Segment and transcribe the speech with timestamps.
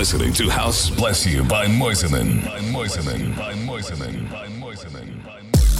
[0.00, 2.44] listening to House Bless You by Mosimann.
[2.46, 3.36] By Mosimann.
[3.36, 4.32] By Mosimann.
[4.32, 5.09] By Mosimann.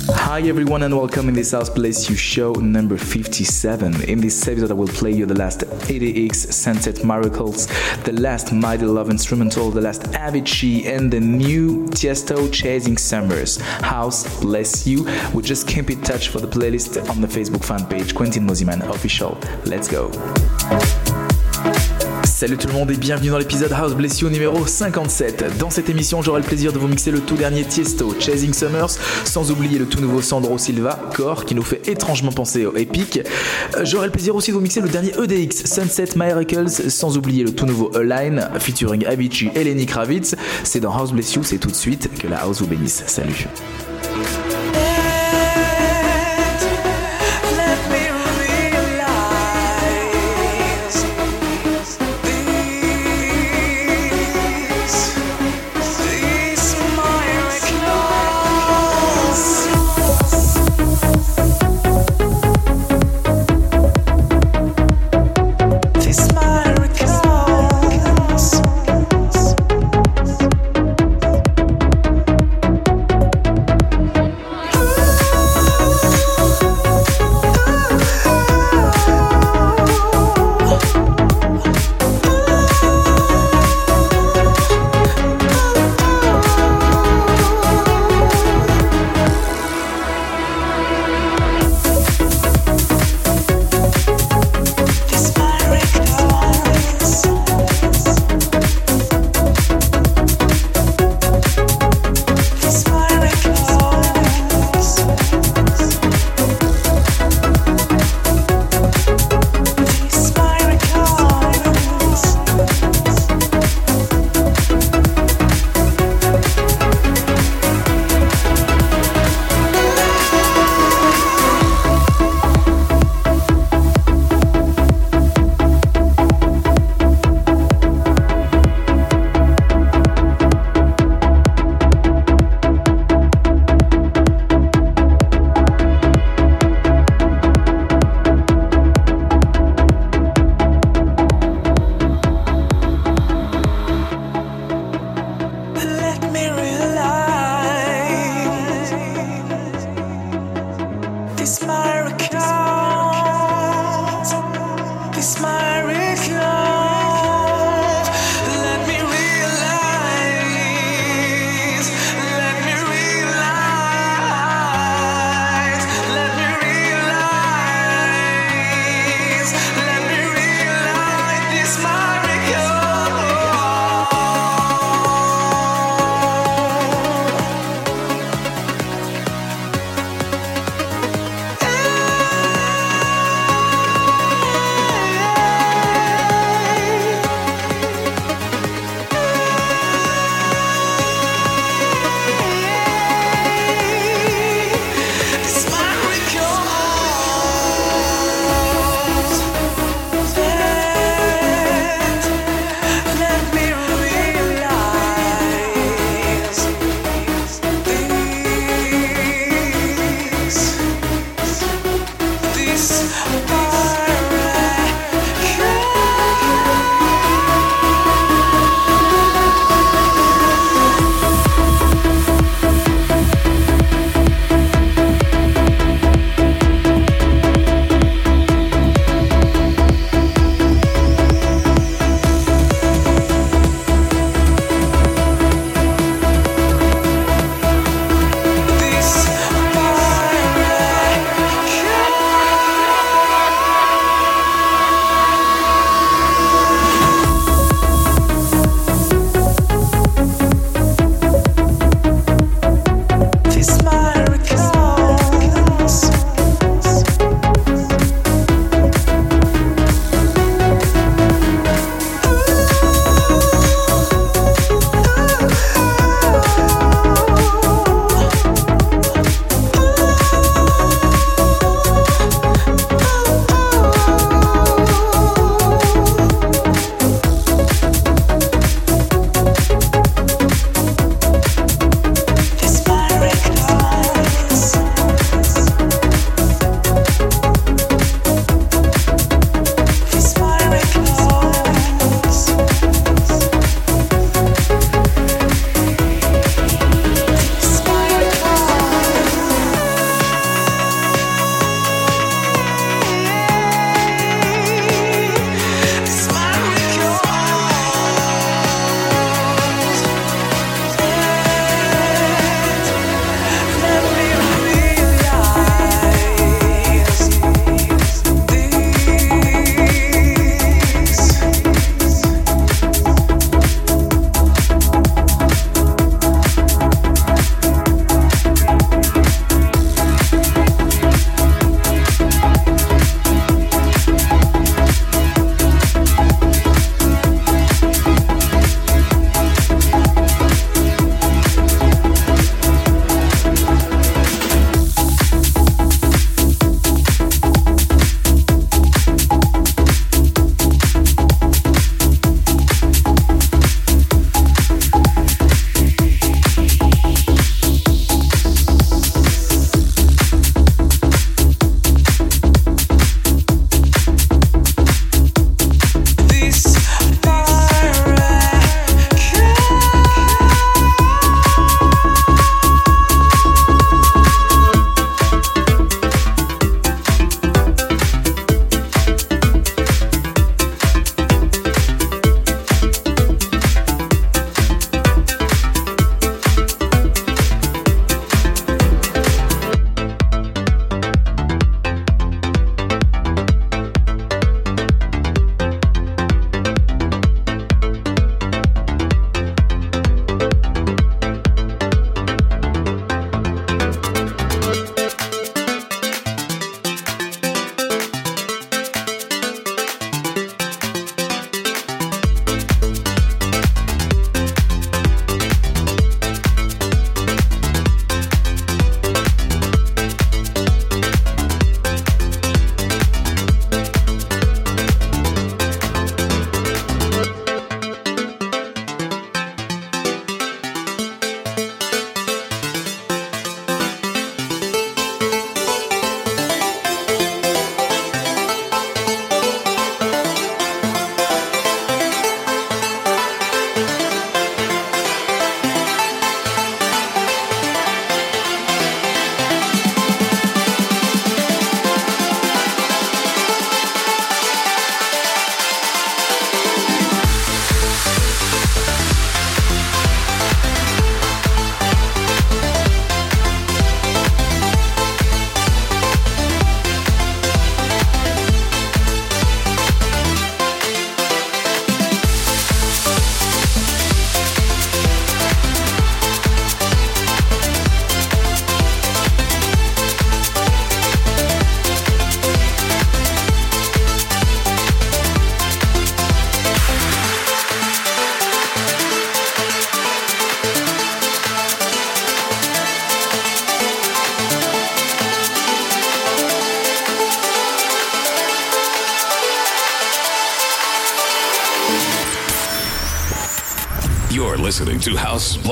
[0.09, 4.03] Hi everyone and welcome in this House Bless You show number 57.
[4.05, 7.67] In this episode I will play you the last EDX Sunset Miracles,
[8.05, 13.61] the last Mighty Love Instrumental, the last Avicii and the new Tiesto Chasing Summers.
[13.61, 15.07] House Bless You.
[15.35, 18.83] We just keep in touch for the playlist on the Facebook fan page Quentin Mosimann
[18.89, 19.39] Official.
[19.67, 20.11] Let's go.
[22.41, 25.59] Salut tout le monde et bienvenue dans l'épisode House Bless You numéro 57.
[25.59, 28.93] Dans cette émission, j'aurai le plaisir de vous mixer le tout dernier Tiesto, Chasing Summers,
[29.27, 33.21] sans oublier le tout nouveau Sandro Silva, Core, qui nous fait étrangement penser au Epic.
[33.77, 37.45] Euh, j'aurai le plaisir aussi de vous mixer le dernier EDX, Sunset Miracles, sans oublier
[37.45, 40.35] le tout nouveau Align, featuring Avicii et Lenny Kravitz.
[40.65, 43.05] C'est dans House Bless You, c'est tout de suite que la house vous bénisse.
[43.07, 43.49] Salut.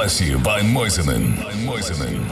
[0.09, 0.39] House Bless You.
[0.39, 1.37] By Mosimann.
[1.37, 2.28] By Mosimann.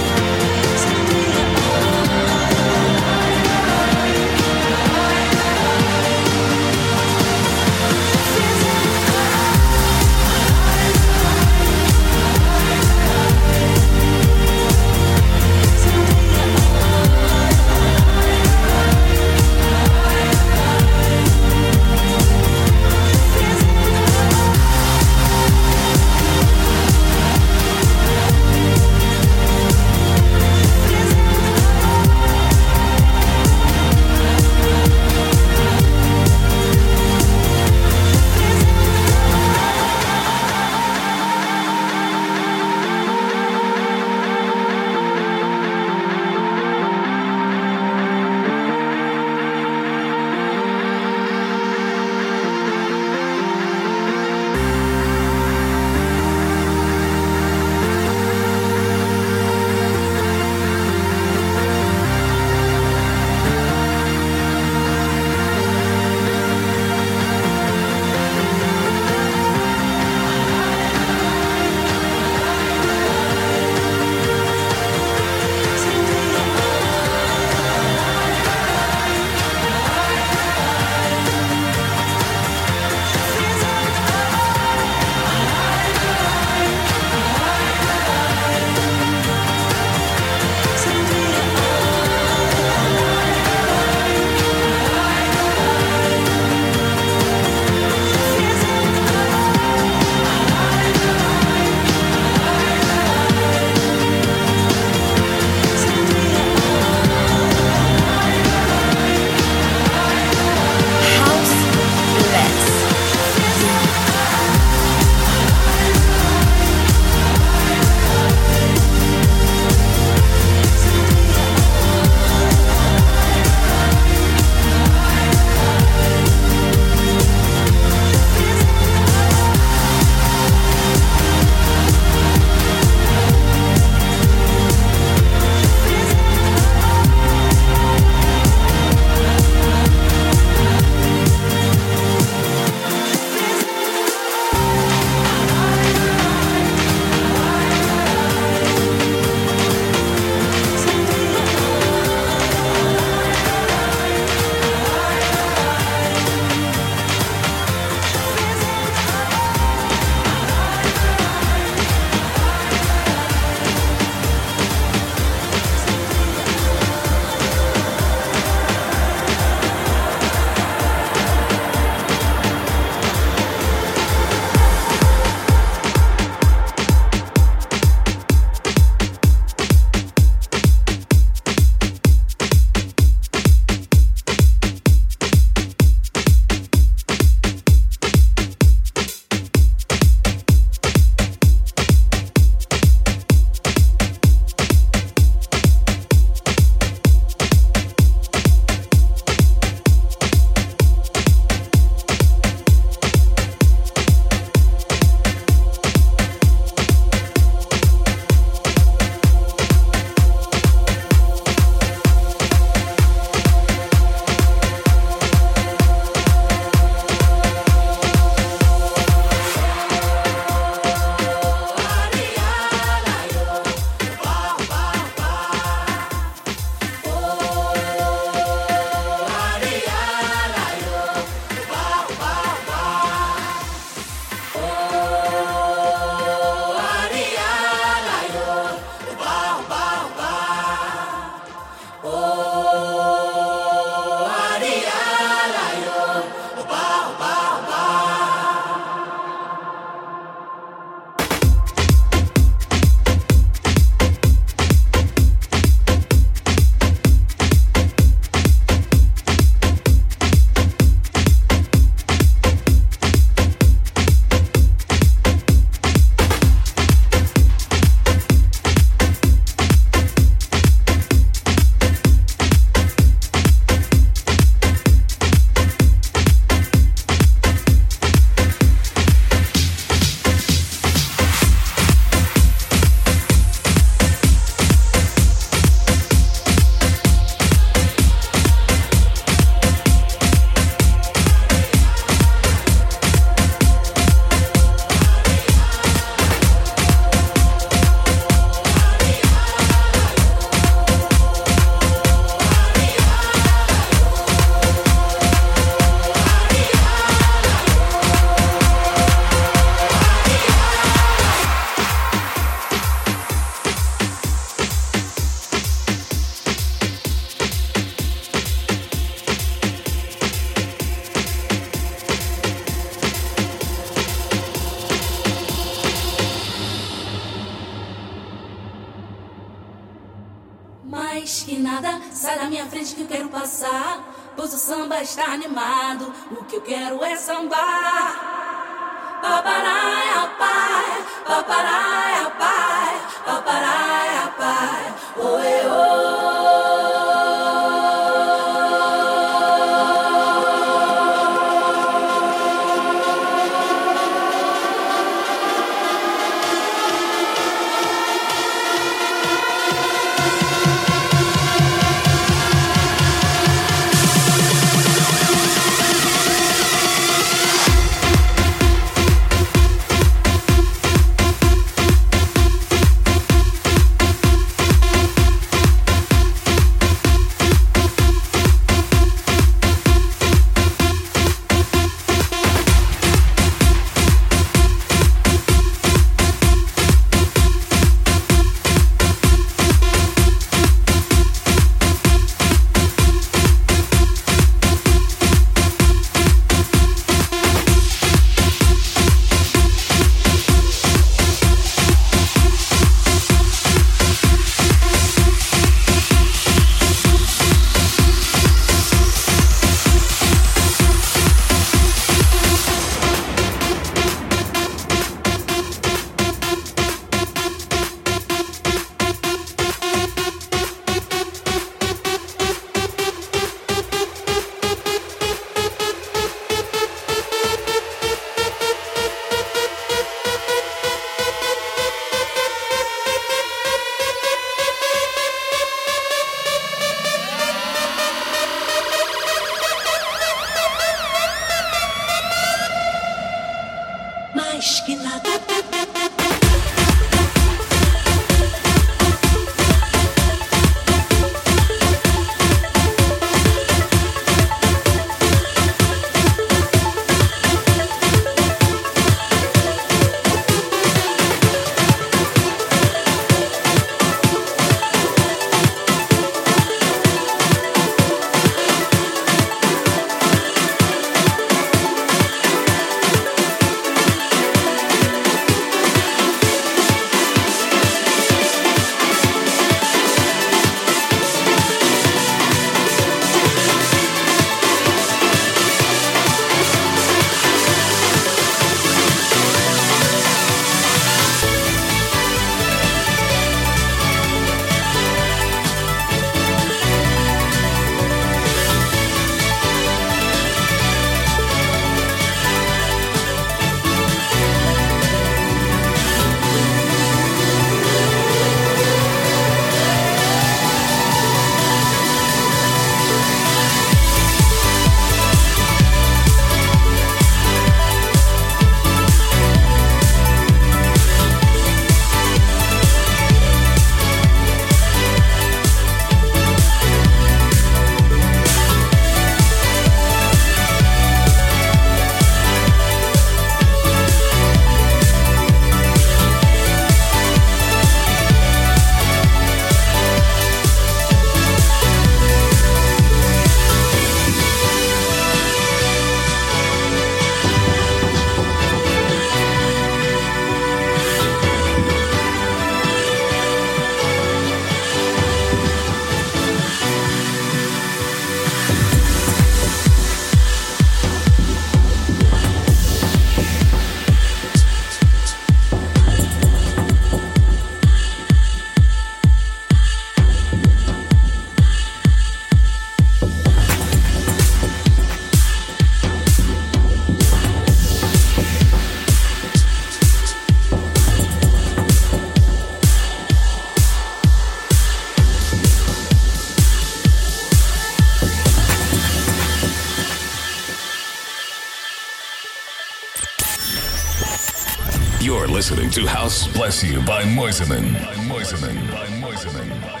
[595.21, 597.93] You're listening to House Bless You by Mosimann.
[597.93, 598.91] By Mosimann.
[598.91, 599.81] By Mosimann.
[599.83, 600.00] By Mosimann.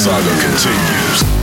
[0.00, 1.39] Saga continues.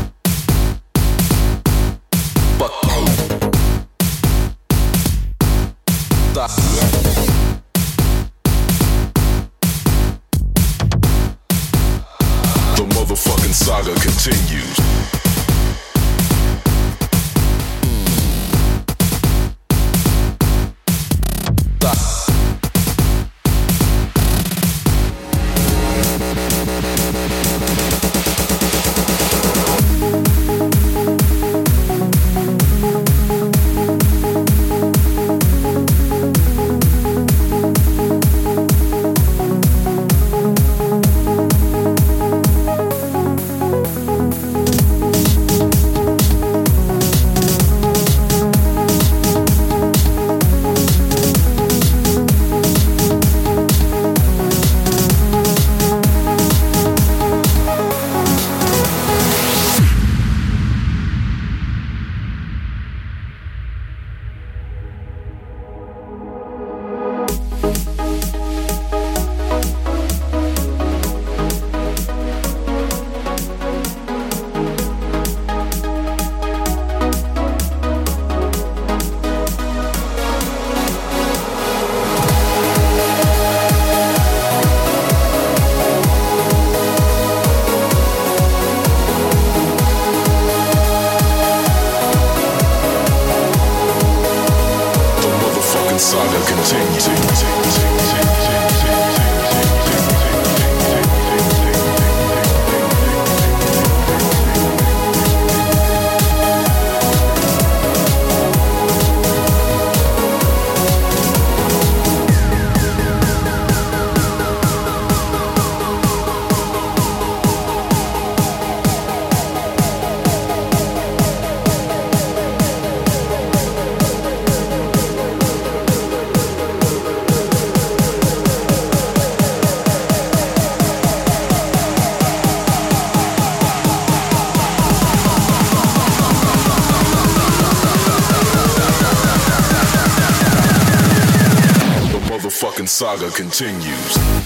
[143.31, 144.36] Continues.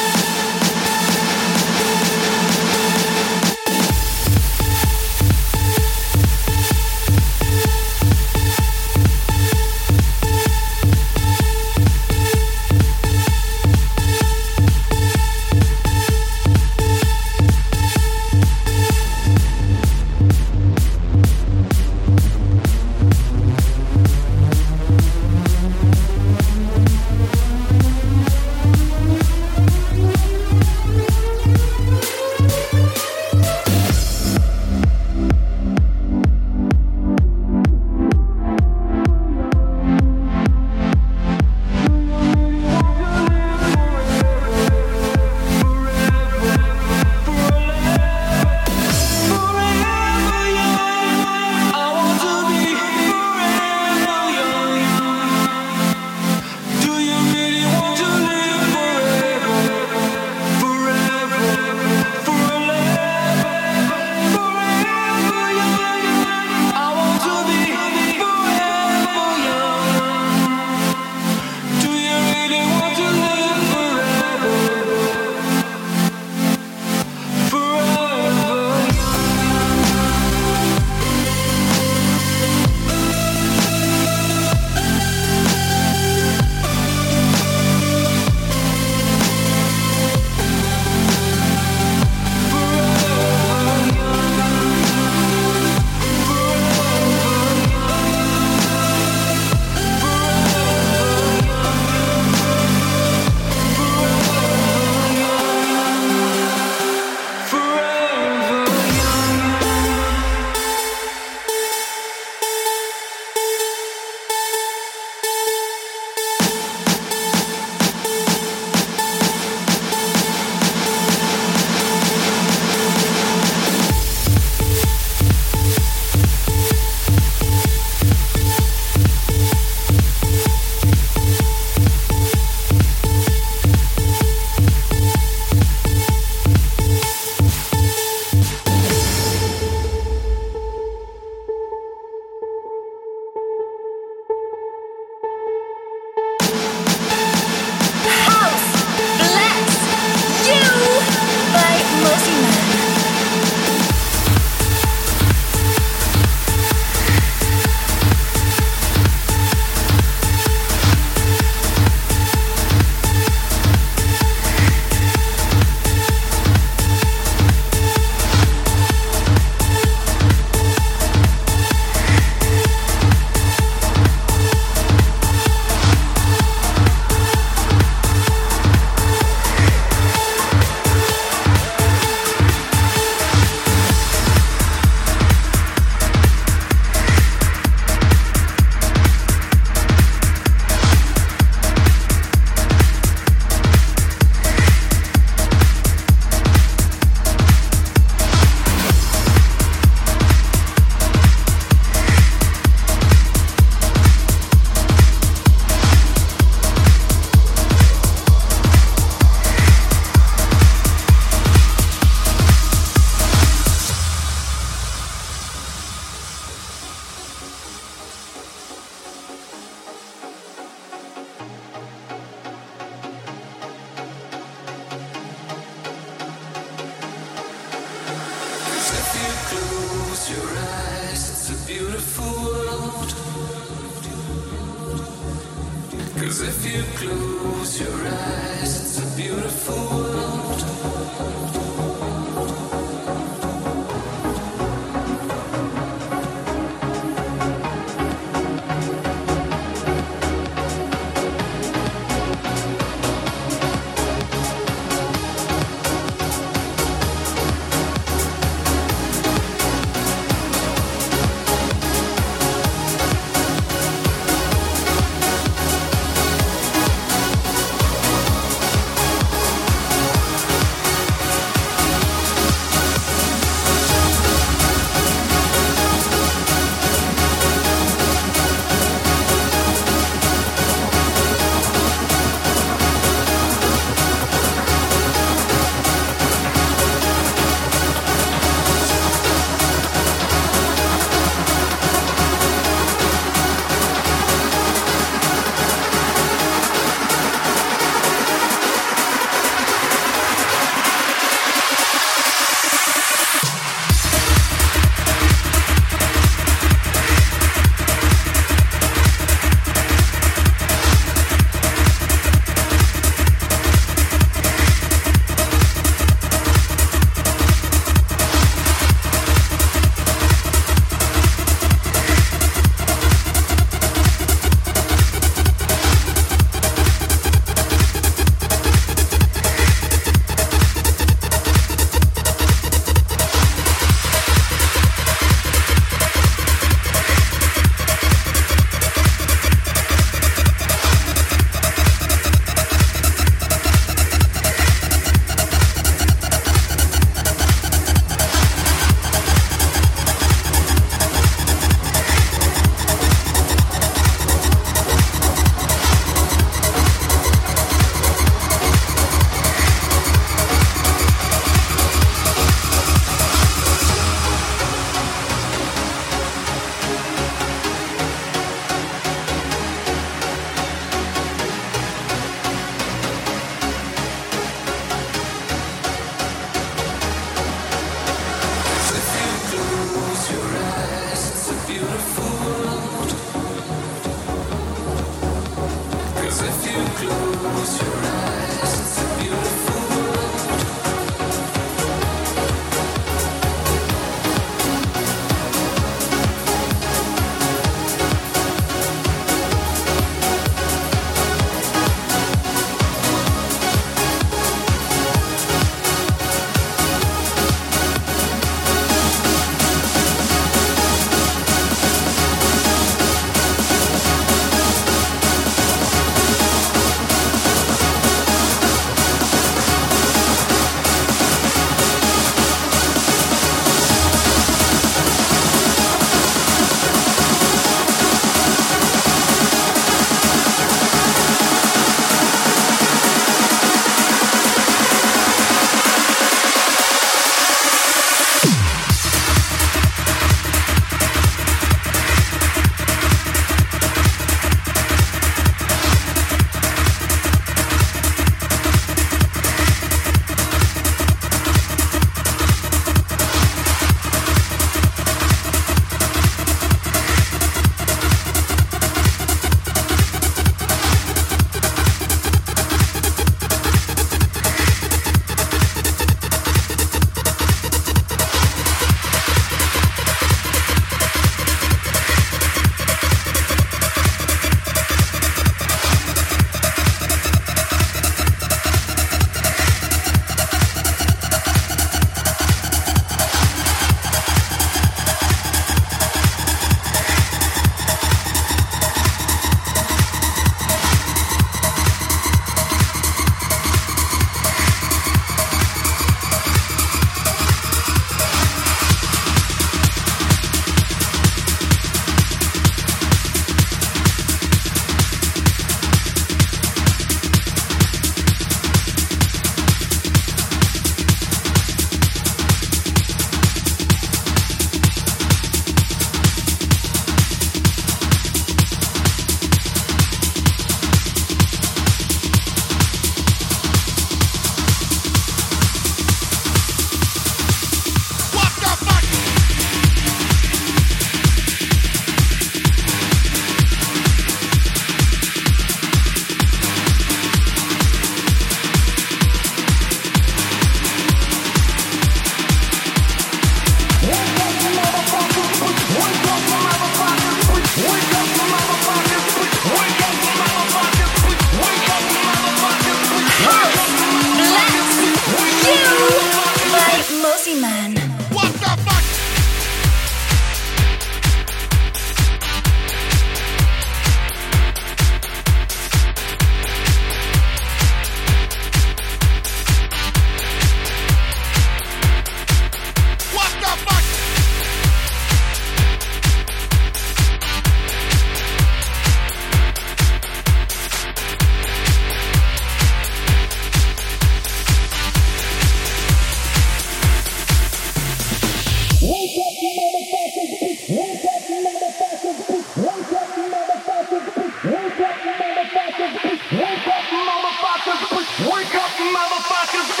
[599.71, 600.00] Motherfuckers,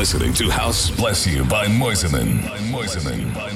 [0.00, 2.42] listening to House Bless You by Mosimann.
[2.48, 3.49] By Mosimann.